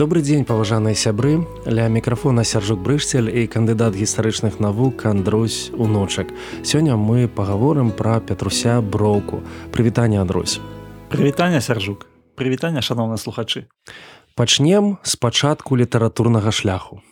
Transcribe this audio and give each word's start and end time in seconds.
Добры 0.00 0.22
дзень 0.24 0.46
паважаныя 0.48 0.96
сябры 0.96 1.44
ля 1.68 1.84
мікрафона 1.92 2.40
сяржук 2.40 2.80
брышцель 2.80 3.28
і 3.28 3.44
кандыдат 3.44 3.92
гістарычных 3.92 4.56
навук 4.56 5.04
Андрусь 5.04 5.68
уночак. 5.76 6.32
Сёння 6.64 6.96
мы 6.96 7.28
пагаворым 7.28 7.92
пра 7.92 8.16
Петруся 8.24 8.80
броўку. 8.80 9.44
Прывітанне 9.68 10.16
Андрусь. 10.16 10.56
Прывітанне 11.12 11.60
сяржук. 11.60 12.08
Прывітанне 12.32 12.80
шаноўныя 12.80 13.20
слухачы. 13.20 13.68
Пачнем 14.40 14.96
з 15.04 15.20
пачатку 15.20 15.76
літаратурнага 15.76 16.48
шляху. 16.48 17.04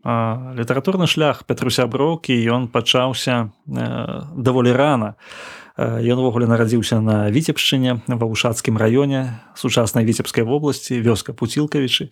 Літаратурны 0.00 1.04
шлях 1.04 1.44
Петруся 1.44 1.84
броўкі 1.84 2.32
ён 2.48 2.72
пачаўся 2.72 3.52
э, 3.68 4.24
даволі 4.32 4.72
рана. 4.72 5.20
Ён 5.78 6.18
увогуле 6.18 6.46
нарадзіўся 6.50 7.00
на 7.00 7.30
віцебшчыне 7.30 8.02
ва 8.06 8.26
вушацкім 8.26 8.76
раёне 8.76 9.38
сучаснай 9.54 10.04
віцебскай 10.04 10.44
вобласці 10.44 10.98
вёска 11.00 11.32
пуцілкавічы. 11.32 12.10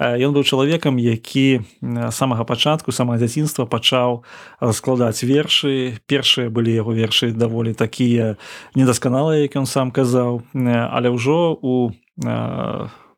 Ён 0.00 0.34
быў 0.34 0.42
чалавекам 0.42 0.98
які 0.98 1.62
самага 2.10 2.44
пачатку 2.44 2.92
самага 2.92 3.22
дзяцінства 3.22 3.66
пачаў 3.66 4.24
складаць 4.72 5.22
вершы. 5.22 6.02
Першыя 6.06 6.50
былі 6.50 6.74
яго 6.74 6.92
вершы 6.92 7.30
даволі 7.32 7.74
такія 7.74 8.36
недасканалыя 8.74 9.46
як 9.46 9.56
ён 9.56 9.66
сам 9.66 9.90
казаў. 9.94 10.42
Але 10.54 11.08
ўжо 11.10 11.54
у 11.62 11.94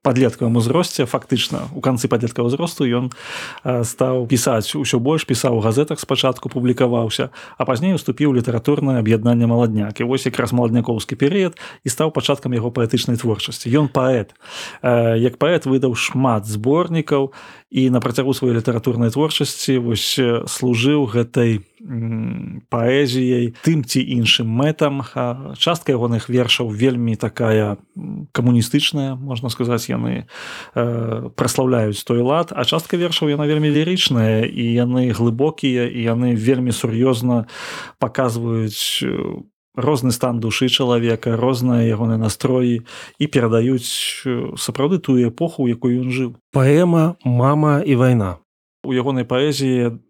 падлеткавым 0.02 0.56
узросце 0.56 1.06
фактычна 1.06 1.68
у 1.74 1.80
канцы 1.80 2.08
падлетка 2.08 2.46
ўзросту 2.46 2.86
ён 2.86 3.10
стаў 3.64 4.26
пісаць 4.30 4.74
усё 4.78 5.02
больш 5.02 5.26
пісаў 5.26 5.58
у 5.58 5.64
газетах 5.64 6.00
спачатку 6.00 6.48
публікаваўся 6.48 7.30
а 7.58 7.64
пазней 7.64 7.94
уступіў 7.94 8.34
літаратурнае 8.34 8.98
аб'яднанне 8.98 9.46
маладняк. 9.46 10.00
І 10.00 10.04
вось 10.04 10.26
якраз 10.26 10.52
маладнякоўскі 10.52 11.16
перыяд 11.18 11.58
і 11.84 11.88
стаў 11.88 12.12
пачаткам 12.14 12.54
яго 12.54 12.70
паэтычнай 12.70 13.18
творчасці. 13.18 13.70
Ён 13.74 13.88
паэт. 13.88 14.34
Як 14.82 15.38
паэт 15.38 15.66
выдаў 15.66 15.98
шмат 15.98 16.46
зборнікаў 16.46 17.32
і 17.70 17.90
на 17.90 18.00
працягу 18.00 18.32
сваёй 18.32 18.56
літаратурнай 18.56 19.10
творчасці 19.10 19.78
вось 19.78 20.16
служыў 20.46 21.10
гэтай 21.10 21.60
паэзіяй 22.70 23.54
тым 23.62 23.84
ці 23.84 24.00
іншым 24.02 24.48
мэтам. 24.48 25.02
Частка 25.58 25.92
ягоных 25.92 26.28
вершаў 26.28 26.70
вельмі 26.70 27.16
такая 27.16 27.76
камуністычная 28.32 29.14
можна 29.14 29.48
сказаць 29.48 29.87
яны 29.88 30.24
э, 30.76 31.30
праслаўляюць 31.34 32.04
той 32.04 32.22
лад 32.22 32.52
а 32.54 32.64
частка 32.64 32.96
вершаў 33.00 33.32
яна 33.32 33.48
вельмі 33.50 33.72
лірычная 33.72 34.46
і 34.46 34.64
яны 34.76 35.10
глыбокія 35.10 35.88
і 35.88 36.00
яны 36.04 36.36
вельмі 36.36 36.70
сур'ёзна 36.70 37.48
паказваюць 37.98 39.02
у 39.02 39.48
розны 39.78 40.10
стан 40.10 40.40
душы 40.42 40.68
чалавека 40.68 41.38
розныя 41.38 41.86
ягоныя 41.86 42.18
настроі 42.18 42.82
і 43.18 43.24
перадаюць 43.30 43.86
сапраўды 44.58 44.98
тую 44.98 45.22
эпоху 45.30 45.70
якую 45.70 46.02
ён 46.02 46.10
жыў. 46.10 46.30
Паэма 46.50 47.16
мама 47.22 47.80
і 47.86 47.94
вайна 47.94 48.42
у 48.82 48.92
ягонай 48.92 49.24
паэзіі 49.24 50.02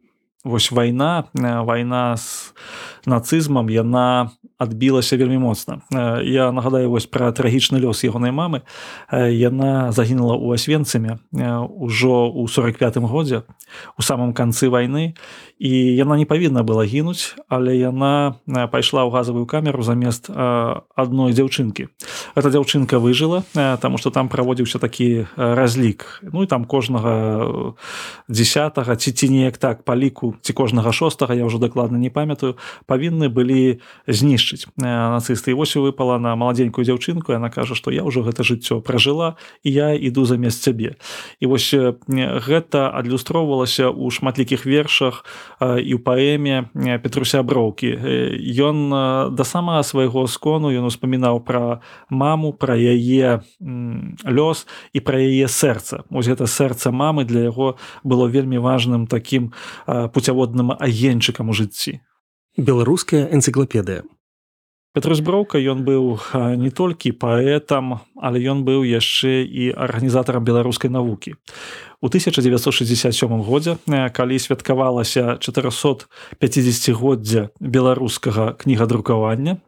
вось 0.45 0.73
вайна 0.73 1.29
вайна 1.37 2.17
з 2.17 2.57
нацызмам 3.05 3.69
яна 3.69 4.33
адбілася 4.59 5.17
вельмі 5.17 5.39
моцна. 5.39 5.81
Я 6.23 6.53
нагадаю 6.53 6.91
вось 6.91 7.07
пра 7.07 7.31
трагічны 7.33 7.79
лёс 7.79 8.03
ягонай 8.03 8.35
мамы. 8.35 8.67
Яна 9.15 9.95
загінула 9.95 10.35
ў 10.35 10.59
асвенцамі 10.59 11.23
ўжо 11.33 12.27
ў 12.27 12.45
45 12.51 12.99
годзе 13.07 13.47
у 13.95 14.03
самым 14.03 14.35
канцы 14.35 14.67
вайны. 14.67 15.15
І 15.59 15.71
яна 15.95 16.19
не 16.19 16.27
павінна 16.27 16.63
была 16.67 16.83
гінуць 16.83 17.39
але 17.49 17.79
яна 17.79 18.39
пайшла 18.71 19.07
ў 19.07 19.15
газавую 19.15 19.47
камеру 19.47 19.83
замест 19.87 20.27
адной 20.31 21.33
дзяўчынкі. 21.33 21.89
Эта 22.35 22.51
дзяўчынка 22.51 22.99
выжыла 22.99 23.47
таму 23.55 23.99
што 23.99 24.11
там 24.11 24.29
праводзіўся 24.29 24.79
такі 24.83 25.31
разлік. 25.37 26.23
Ну 26.35 26.43
і 26.43 26.47
там 26.51 26.65
кожнага 26.65 27.75
десятого 28.29 28.97
ці 28.97 29.13
ці 29.13 29.27
неяк 29.31 29.59
так 29.59 29.87
па 29.87 29.95
ліку 29.95 30.35
ці 30.43 30.53
кожнага 30.53 30.91
шостага 30.93 31.35
я 31.35 31.47
ўжо 31.47 31.63
дакладна 31.63 31.99
не 31.99 32.11
памятаю 32.11 32.59
павінны 32.87 33.31
былі 33.31 33.81
знішчыць 34.49 34.73
нацысты 34.77 35.55
вось 35.55 35.77
выпала 35.77 36.19
на 36.19 36.37
маладзенькую 36.37 36.85
дзяўчынку 36.85 37.33
яна 37.33 37.51
кажа 37.51 37.75
што 37.75 37.91
я 37.91 38.03
ўжо 38.05 38.23
гэта 38.23 38.43
жыццё 38.43 38.81
пражыла 38.81 39.37
і 39.63 39.71
я 39.71 39.93
іду 39.95 40.25
замест 40.25 40.63
цябе. 40.63 40.97
І 41.41 41.47
вось 41.47 41.75
гэта 41.75 42.89
адлюстроўвалася 42.89 43.93
ў 43.93 44.11
шматлікіх 44.11 44.65
вершах 44.67 45.25
і 45.61 45.93
ў 45.95 46.01
паэме 46.01 46.71
петруся 47.03 47.43
броўкі. 47.43 47.93
Ён 48.63 48.91
да 49.35 49.45
самага 49.45 49.83
свайго 49.83 50.27
скону 50.27 50.73
ён 50.73 50.89
успамінаў 50.89 51.45
пра 51.45 51.81
маму 52.09 52.53
пра 52.53 52.77
яе 52.77 53.45
лёс 54.25 54.67
і 54.93 54.99
пра 55.01 55.19
яе 55.21 55.49
сэрца. 55.49 56.05
Ось 56.11 56.29
гэта 56.29 56.47
сэрца 56.47 56.91
мамы 56.91 57.25
для 57.25 57.49
яго 57.49 57.77
было 58.05 58.27
вельмі 58.27 58.59
важным 58.59 59.07
таким 59.07 59.53
пуцяводным 59.87 60.73
агеньчыкам 60.73 61.51
у 61.51 61.55
жыцці. 61.55 62.01
Беларуская 62.59 63.31
энцыклапедыя 63.31 64.03
Петрусь 64.99 65.21
броўка 65.23 65.63
ён 65.63 65.87
быў 65.87 66.19
не 66.59 66.75
толькі 66.75 67.15
паэтам 67.15 68.03
але 68.19 68.43
ён 68.51 68.67
быў 68.67 68.83
яшчэ 68.83 69.47
і 69.47 69.71
арганізатарам 69.71 70.43
беларускай 70.43 70.91
навукі. 70.91 71.39
У 72.03 72.11
1967 72.11 73.07
годзе 73.47 73.79
калі 73.87 74.35
святкавалася 74.43 75.39
450годдзя 75.39 77.55
беларускага 77.63 78.59
кнігадрукавання 78.59 79.63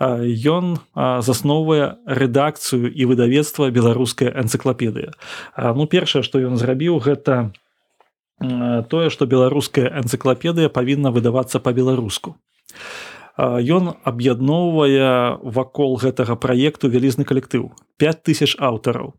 ён 0.00 0.80
засноўвае 0.96 2.00
рэдакцыю 2.08 2.88
і 2.88 3.02
выдавецтва 3.12 3.68
беларускай 3.68 4.32
энцыклапедыі. 4.32 5.12
Ну 5.76 5.84
першае 5.84 6.24
што 6.24 6.40
ён 6.40 6.56
зрабіў 6.56 6.96
гэта 6.96 7.52
тое 8.88 9.12
што 9.12 9.28
беларуская 9.28 9.92
энцыклапедыя 10.00 10.72
павінна 10.72 11.12
выдавацца 11.12 11.60
па-беларуску 11.60 12.40
ён 13.42 13.98
аб'ядноўвае 14.06 15.42
вакол 15.42 15.98
гэтага 15.98 16.38
праекту 16.38 16.86
вялізны 16.86 17.26
калектыў. 17.26 17.74
5000 17.98 18.54
аўтараў. 18.62 19.14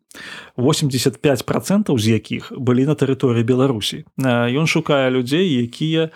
85 0.56 1.45
процентаў 1.45 2.00
з 2.00 2.16
якіх 2.16 2.56
былі 2.56 2.88
на 2.88 2.95
тэрыторыі 2.95 3.44
беларусі. 3.44 4.07
Ён 4.19 4.67
шукае 4.67 5.12
людзей 5.12 5.67
якія 5.67 6.09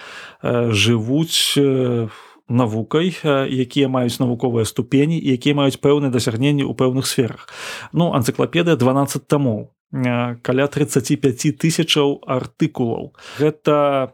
жывуць 0.72 1.60
навукай 2.48 3.12
якія 3.52 3.88
маюць 3.92 4.20
навуковыя 4.24 4.64
ступені 4.64 5.20
якія 5.20 5.56
маюць 5.56 5.80
пэўныя 5.84 6.12
дасягненні 6.12 6.64
ў 6.64 6.74
пэўных 6.80 7.04
сферах. 7.04 7.52
Ну 7.92 8.16
анцыклапедыя 8.16 8.80
12 8.80 9.28
тамоў 9.28 9.76
каля 9.92 10.68
35 10.68 11.56
тысячаў 11.56 12.20
артыкулаў. 12.28 13.16
Гэта 13.40 14.12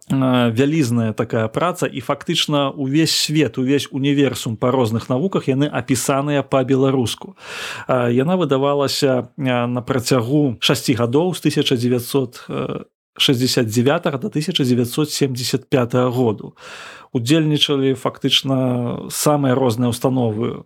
вялізная 0.53 1.13
такая 1.13 1.47
праца 1.47 1.88
і 1.88 2.00
фактычна 2.00 2.69
увесь 2.69 3.11
свет 3.11 3.57
увесь 3.57 3.88
універсум 3.89 4.56
па 4.57 4.69
розных 4.69 5.09
навуках 5.09 5.50
яны 5.50 5.66
апісаныя 5.66 6.44
па-беларуску. 6.44 7.35
Яна 7.89 8.38
выдавалася 8.38 9.29
на 9.38 9.81
працягу 9.81 10.57
6 10.62 10.94
гадоў 10.94 11.33
з 11.33 11.39
1900 11.39 12.89
69 13.13 14.03
до 14.03 14.27
1975 14.27 15.94
году. 16.09 16.57
Удзельнічалі 17.13 17.94
фактычна 17.94 19.06
самыя 19.09 19.53
розныя 19.53 19.94
установы 19.94 20.65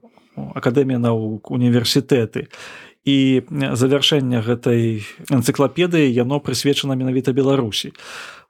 акадэмія 0.55 0.99
навук 0.99 1.51
універсітэты. 1.51 2.39
і 2.39 2.47
завяршэнне 3.51 4.43
гэтай 4.43 5.03
энцыклапедыі 5.31 6.11
яно 6.11 6.39
прысвечана 6.43 6.95
менавіта 6.99 7.31
беларусі. 7.31 7.93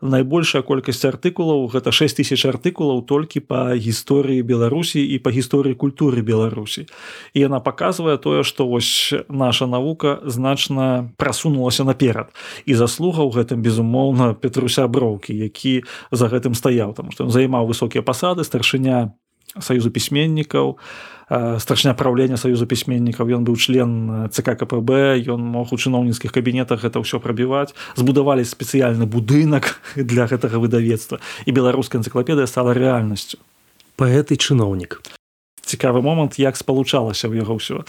Найбольшая 0.02 0.62
колькасць 0.62 1.06
артыкулаў 1.10 1.66
гэта 1.74 1.94
6000 1.94 2.46
артыкулаў 2.50 3.02
толькі 3.10 3.42
па 3.46 3.74
гісторыі 3.74 4.46
беларусі 4.46 5.02
і 5.02 5.18
па 5.22 5.34
гісторыі 5.34 5.74
культуры 5.74 6.22
беларусі. 6.22 6.86
І 7.34 7.46
яна 7.46 7.62
паказвае 7.62 8.18
тое 8.18 8.42
што 8.42 8.66
вось 8.70 9.14
наша 9.30 9.66
навука 9.66 10.22
значна 10.26 11.10
прасунулася 11.18 11.86
наперад. 11.86 12.34
І 12.66 12.74
заслуга 12.74 13.26
ў 13.26 13.42
гэтым 13.42 13.62
безумоўна 13.62 14.34
петруся 14.34 14.88
броўкі 14.88 15.34
які 15.38 15.84
за 16.12 16.30
гэтым 16.30 16.58
стаяў 16.58 16.94
там 16.98 17.14
што 17.14 17.30
ён 17.30 17.32
займаў 17.34 17.70
высокія 17.70 18.02
пасады 18.02 18.46
старшыня 18.46 19.14
саюзу 19.56 19.90
пісьменнікаў 19.90 20.78
старшня 21.60 21.92
праўлення 21.94 22.40
саюза 22.40 22.66
пісьменнікаў 22.68 23.28
ён 23.36 23.44
быў 23.44 23.60
член 23.60 24.30
ЦК 24.32 24.56
КПБ 24.64 25.20
ён 25.28 25.44
мог 25.44 25.76
у 25.76 25.78
чыноўніцкіх 25.78 26.32
кабінетах 26.32 26.84
гэта 26.84 27.04
ўсё 27.04 27.20
прабіваць 27.20 27.76
збудавалі 28.00 28.48
спецыяльны 28.48 29.04
будынак 29.04 29.84
для 29.96 30.28
гэтага 30.28 30.60
выдавецтва. 30.64 31.20
І 31.44 31.52
беларуская 31.52 32.00
энцыклапедыя 32.00 32.48
стала 32.48 32.72
рэальнасцю 32.72 33.44
паэт 34.00 34.32
і 34.32 34.40
чыноўнік 34.40 35.04
цікавы 35.68 36.00
момант 36.00 36.40
як 36.40 36.56
спалучалася 36.56 37.28
ў 37.28 37.44
яго 37.44 37.60
ўсё. 37.60 37.84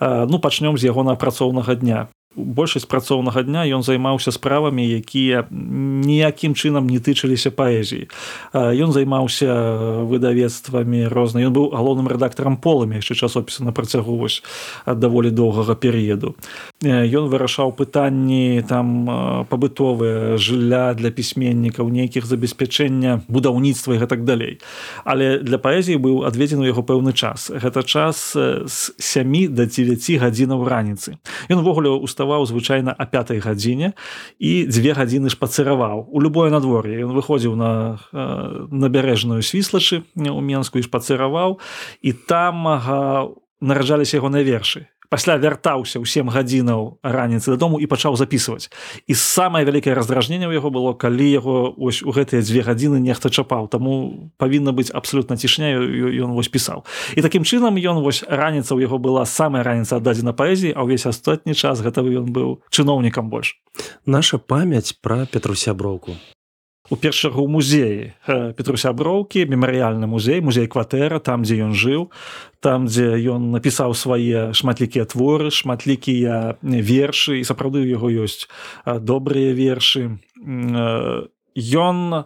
Ну 0.00 0.38
пачнём 0.38 0.78
з 0.78 0.86
ягона 0.86 1.18
працоўнага 1.18 1.74
дня 1.74 2.06
большасць 2.36 2.86
працоўнага 2.90 3.42
дня 3.46 3.62
ён 3.70 3.82
займаўся 3.86 4.34
справамі 4.34 4.82
якія 4.82 5.46
ніякім 5.50 6.54
чынам 6.54 6.90
не 6.90 6.98
тычыліся 6.98 7.54
паэзіі. 7.54 8.10
Ён 8.54 8.90
займаўся 8.92 10.04
выдавецтвамі 10.10 11.06
розна 11.08 11.46
ён 11.46 11.54
быў 11.54 11.70
галоўным 11.70 12.10
рэдактарам 12.10 12.58
полымі 12.58 12.98
яшчэ 12.98 13.14
часопіса 13.14 13.64
на 13.64 13.72
працягу 13.72 14.18
вось 14.18 14.42
даволі 14.86 15.30
доўгага 15.30 15.78
перыяду. 15.78 16.34
Ён 16.82 17.30
вырашаў 17.30 17.72
пытанні 17.78 18.66
там 18.66 19.46
пабытовыя 19.46 20.36
жылля 20.36 20.94
для 20.98 21.14
пісьменнікаў 21.14 21.86
нейкіх 21.88 22.26
забеспячэння 22.26 23.22
будаўніцтва 23.28 23.94
і 23.94 24.02
гэтак 24.02 24.24
далей. 24.26 24.58
Але 25.04 25.38
для 25.38 25.58
паэзіі 25.58 26.02
быў 26.02 26.26
адведзены 26.26 26.66
яго 26.66 26.82
пэўны 26.82 27.14
час. 27.14 27.50
Гэта 27.54 27.86
час 27.86 28.34
з 28.34 28.78
сямі 28.98 29.46
да 29.48 29.66
9 29.70 30.18
гадзінаў 30.18 30.66
раніцы. 30.66 31.16
Ён 31.48 31.62
увогуле 31.62 31.94
устав 31.94 32.23
уставаў 32.24 32.46
звычайна 32.48 32.94
а 32.96 33.04
пятой 33.04 33.38
гадзіне 33.38 33.92
і 34.40 34.64
дзве 34.66 34.96
гадзіны 34.96 35.28
шпацыраваў. 35.28 36.08
У 36.08 36.20
любое 36.20 36.48
надвор'е. 36.48 37.04
Ён 37.04 37.12
выходзіў 37.12 37.52
на 37.56 38.00
э, 38.12 38.66
набярэжную 38.72 39.44
свіслачы 39.44 40.08
у 40.16 40.40
менску 40.40 40.80
і 40.80 40.86
шпацыраваў. 40.88 41.60
І 42.00 42.12
там 42.12 42.64
ага, 42.68 43.28
нараджаліся 43.60 44.16
яго 44.16 44.32
на 44.32 44.40
вершы 44.40 44.88
пасля 45.08 45.36
вяртаўся 45.36 46.00
ў 46.00 46.06
сем 46.08 46.30
гадзінаў 46.30 46.98
раніцы 47.02 47.54
дадому 47.54 47.80
і 47.80 47.86
пачаў 47.86 48.16
записываць 48.16 48.70
і 49.06 49.14
самае 49.14 49.64
вялікае 49.64 49.94
раздражненне 49.94 50.48
ў 50.48 50.58
яго 50.58 50.70
было 50.70 50.92
калі 50.94 51.26
яго 51.28 51.74
ось 51.76 52.02
у 52.02 52.12
гэтыя 52.14 52.44
дзве 52.44 52.64
гадзіны 52.64 53.00
нехта 53.00 53.30
чапаў. 53.30 53.68
Таму 53.68 54.30
павінна 54.36 54.72
быць 54.72 54.90
абсолютно 54.90 55.36
цішня 55.36 55.74
ён 55.76 56.36
вось 56.36 56.48
пісаў. 56.48 56.84
І 57.16 57.24
такім 57.24 57.44
чынам 57.44 57.76
ён 57.76 58.00
вось 58.04 58.24
раніца 58.28 58.74
ў 58.74 58.86
яго 58.86 58.98
была 58.98 59.26
самая 59.26 59.62
раніца 59.62 59.98
аддадзена 59.98 60.32
паэзіі 60.32 60.76
а 60.76 60.84
ўвесь 60.86 61.06
астатні 61.06 61.54
час 61.54 61.84
гэта 61.84 62.04
ён 62.04 62.30
быў 62.30 62.64
чыноўнікам 62.70 63.28
больш. 63.28 63.58
Наша 64.06 64.38
памяць 64.38 64.96
пра 65.00 65.26
петруся 65.26 65.74
броўку 65.74 66.16
у 66.90 66.96
першага 66.96 67.40
ў 67.40 67.48
музеі 67.48 68.12
петруся 68.56 68.92
броўкі 68.92 69.48
мемарыяльны 69.48 70.04
музей 70.04 70.44
музей 70.44 70.68
кватэра 70.68 71.16
там 71.16 71.48
дзе 71.48 71.64
ён 71.64 71.72
жыў 71.72 72.12
там 72.60 72.84
дзе 72.88 73.16
ён 73.32 73.52
напісаў 73.56 73.96
свае 73.96 74.52
шматлікія 74.52 75.08
творы 75.08 75.48
шматлікія 75.48 76.60
вершы 76.60 77.40
і 77.40 77.48
сапраўды 77.48 77.84
ў 77.84 77.96
яго 77.96 78.08
ёсць 78.12 78.48
добрыя 78.84 79.56
вершы. 79.56 80.20
Ён 81.56 82.24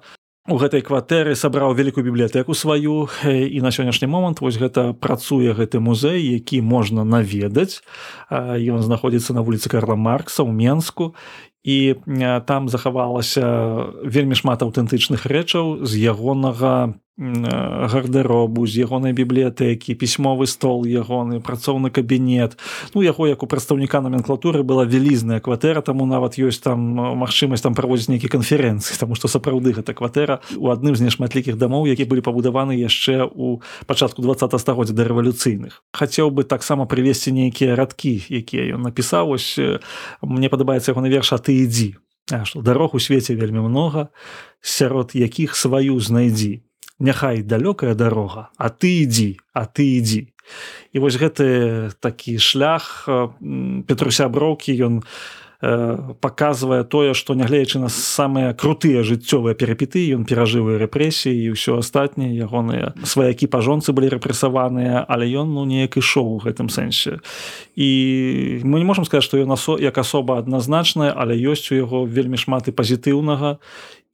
у 0.48 0.56
гэтай 0.56 0.80
кватэры 0.80 1.36
сабраў 1.36 1.76
вялікую 1.76 2.00
бібліятэку 2.08 2.56
сваю 2.56 3.12
і 3.28 3.58
на 3.60 3.68
сённяшні 3.68 4.08
момант 4.08 4.40
вось 4.40 4.56
гэта 4.56 4.96
працуе 4.96 5.52
гэты 5.52 5.76
музей 5.76 6.24
які 6.24 6.64
можна 6.64 7.04
наведаць. 7.04 7.84
Ён 8.32 8.80
знаходзіцца 8.80 9.36
на 9.36 9.44
вуліцы 9.44 9.68
карла 9.68 9.94
маркса 9.94 10.42
ў 10.42 10.50
менску 10.50 11.12
і 11.64 11.94
там 12.46 12.68
захавалася 12.68 13.46
вельмі 14.04 14.34
шмат 14.38 14.62
аўтэнтычных 14.62 15.26
рэчаў 15.26 15.84
з 15.84 15.98
ягонага 16.12 16.94
гардэробу 17.18 18.66
з 18.66 18.86
ягонай 18.86 19.10
бібліятэкі 19.10 19.98
пісьмовы 19.98 20.46
стол 20.46 20.86
ягоны 20.86 21.42
працоўны 21.42 21.90
кабінет. 21.90 22.54
Ну 22.94 23.02
яго 23.02 23.26
як 23.26 23.42
у 23.42 23.46
прадстаўніка 23.50 23.98
номенклатуры 24.00 24.62
была 24.62 24.86
вялізная 24.86 25.42
кватэра 25.42 25.82
таму 25.82 26.06
нават 26.06 26.38
ёсць 26.38 26.62
там 26.62 26.78
магчымасць 27.18 27.66
там 27.66 27.74
праводзіць 27.74 28.14
нейкі 28.14 28.30
канферэнцыі 28.30 28.94
таму 29.02 29.18
што 29.18 29.26
сапраўды 29.26 29.74
гэта 29.74 29.98
кватэра 29.98 30.38
у 30.54 30.70
адным 30.70 30.94
з 30.94 31.10
нешматлікіх 31.10 31.58
дамоў 31.58 31.90
які 31.90 32.06
былі 32.06 32.22
пабудаваны 32.22 32.78
яшчэ 32.78 33.26
у 33.26 33.58
пачатку 33.90 34.22
два 34.22 34.38
стагоддзя 34.38 34.94
да 34.94 35.02
рэвалюцыйных. 35.02 35.82
Хацеў 35.90 36.30
бы 36.30 36.46
таксама 36.46 36.86
прывесці 36.86 37.34
нейкія 37.34 37.74
радкі 37.74 38.22
якія 38.30 38.78
ён 38.78 38.86
напісаў. 38.86 39.34
Ось 39.34 39.58
мне 40.22 40.46
падабаецца 40.46 40.94
яго 40.94 41.02
на 41.02 41.10
верша 41.10 41.42
ты 41.42 41.66
ідзі 41.66 41.98
што 42.44 42.62
дарог 42.62 42.94
у 42.94 43.00
свеце 43.00 43.34
вельмі 43.34 43.66
многа 43.66 44.14
сярод 44.60 45.18
якіх 45.18 45.56
сваю 45.56 45.98
знайдзі 45.98 46.67
няхай 46.98 47.42
далёкая 47.42 47.94
дарога 47.94 48.50
а 48.56 48.68
ты 48.68 49.02
ідзі 49.06 49.38
а 49.52 49.66
ты 49.66 49.98
ідзі. 49.98 50.28
І 50.92 50.98
вось 50.98 51.20
гэты 51.20 51.92
такі 52.00 52.38
шлях 52.38 53.08
петруся 53.86 54.28
броўкі 54.28 54.72
ён 54.72 54.94
паказвае 55.60 56.84
тое 56.86 57.14
што 57.18 57.34
нягледзячы 57.34 57.82
на 57.82 57.90
самыя 57.90 58.54
крутыя 58.54 59.02
жыццёвыя 59.02 59.58
перапіты 59.58 60.06
ён 60.14 60.22
перажывы 60.22 60.78
рэпрэсіі 60.78 61.34
і 61.34 61.58
ўсё 61.58 61.82
астатняе 61.82 62.30
ягоныя 62.30 62.94
сваякі 63.02 63.50
па 63.50 63.58
жонцы 63.58 63.90
былі 63.90 64.14
рэпрэсаваныя 64.14 65.02
але 65.02 65.26
ён 65.26 65.50
ну 65.58 65.66
неяк 65.66 65.98
ішоў 65.98 66.38
у 66.38 66.38
гэтым 66.38 66.70
сэнсе. 66.70 67.18
І 67.74 68.62
мы 68.62 68.78
не 68.78 68.86
можемм 68.86 69.02
сказаць 69.02 69.26
што 69.26 69.42
ён 69.42 69.50
асо 69.50 69.74
як 69.82 69.98
асоба 69.98 70.38
адназначная 70.38 71.10
але 71.10 71.34
ёсць 71.34 71.74
у 71.74 71.74
яго 71.74 72.06
вельмі 72.06 72.38
шмат 72.38 72.70
і 72.70 72.76
пазітыўнага 72.78 73.58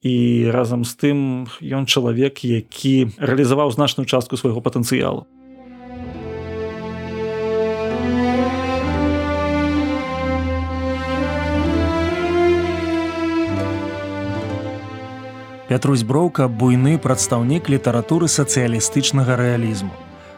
і 0.05 0.45
разам 0.53 0.85
з 0.85 0.93
тым 1.01 1.17
ён 1.65 1.89
чалавек 1.89 2.45
які 2.45 3.09
рэалізаваў 3.17 3.73
значную 3.73 4.05
частку 4.05 4.37
свайго 4.37 4.61
патэнцыялу. 4.61 5.25
Пятрусь 15.65 16.05
броўка 16.05 16.45
буйны 16.45 17.01
прадстаўнік 17.01 17.65
літаратуры 17.73 18.29
сацыялістычнага 18.29 19.33
рэалізму. 19.33 19.89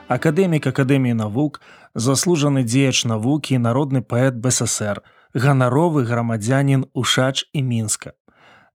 Акадэмік 0.07 0.71
акадэміі 0.71 1.19
навук 1.19 1.59
заслужаны 1.91 2.63
дзеяч 2.63 3.03
навукі 3.03 3.59
народны 3.59 3.99
паэт 3.99 4.39
бСр 4.39 5.03
ганаровы 5.35 6.07
грамадзянін 6.07 6.87
ушач 6.95 7.43
і 7.51 7.67
мінска 7.67 8.15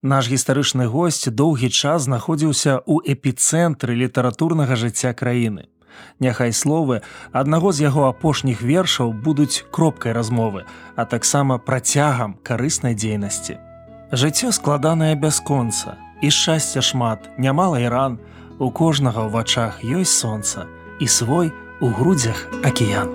Наш 0.03 0.27
гістарычны 0.27 0.91
госць 0.91 1.31
доўгі 1.31 1.69
час 1.71 2.11
знаходзіўся 2.11 2.83
ў 2.83 3.15
эпіцэнтры 3.15 3.95
літаратурнага 3.95 4.75
жыцця 4.75 5.15
краіны. 5.15 5.71
Няхай 6.19 6.51
словы 6.51 7.07
аднаго 7.31 7.71
з 7.71 7.87
яго 7.87 8.11
апошніх 8.11 8.67
вершаў 8.67 9.15
будуць 9.15 9.63
кропкай 9.71 10.11
размовы, 10.11 10.67
а 10.99 11.07
таксама 11.07 11.63
працягам 11.63 12.35
карыснай 12.43 12.99
дзейнасці. 12.99 13.63
Жыццё 14.11 14.51
складанае 14.51 15.15
бясконца 15.15 15.95
і 16.19 16.35
шчасця 16.35 16.83
шмат, 16.83 17.31
нямала 17.39 17.79
і 17.79 17.87
ран, 17.87 18.19
у 18.59 18.75
кожнага 18.75 19.23
ў 19.23 19.31
вачах 19.31 19.87
ёсць 19.87 20.19
сонца 20.19 20.67
і 20.99 21.07
свой 21.07 21.55
у 21.79 21.95
грудзях 21.95 22.51
акіян. 22.67 23.07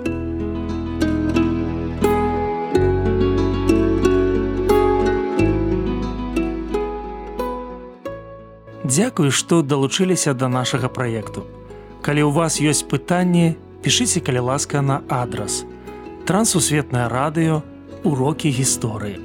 Дзякую, 8.98 9.30
што 9.30 9.62
далучыліся 9.62 10.32
да 10.34 10.48
нашага 10.50 10.88
праекту. 10.90 11.46
Калі 12.02 12.26
ў 12.26 12.34
вас 12.34 12.58
ёсць 12.58 12.82
пытанні, 12.82 13.54
пішыце 13.78 14.18
калі 14.18 14.50
ласка 14.50 14.82
на 14.82 15.06
адрас. 15.06 15.62
Трансусветнае 16.26 17.06
радыё, 17.06 17.62
урокі 18.02 18.50
гісторыі. 18.50 19.22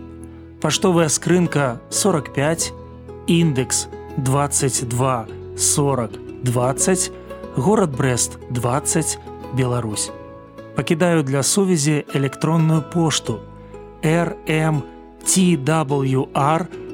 Паштовая 0.61 1.09
скрынка 1.09 1.81
45, 1.89 2.69
індекс 3.25 3.89
22 4.21 5.25
40 5.57 6.21
20, 6.45 7.11
горад 7.57 7.97
Брест 7.97 8.37
20, 8.53 9.17
Беларусь. 9.57 10.13
Пакідаю 10.77 11.25
для 11.25 11.41
сувязі 11.41 12.05
электронную 12.13 12.85
пошту 12.93 13.39
rmtwr 14.05 14.83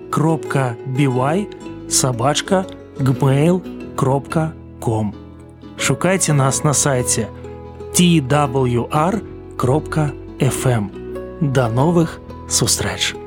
кропка 0.09 0.75
бівай, 0.87 1.47
собачка 1.89 2.65
gmail.com 2.97 4.49
Шукайце 5.77 6.33
нас 6.33 6.63
на 6.63 6.73
сайте 6.73 7.27
twr.fm. 7.93 8.39
До 11.41 11.69
новых 11.69 12.19
сустрэч! 12.49 13.18